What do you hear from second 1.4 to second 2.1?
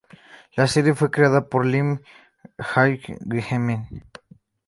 por Lim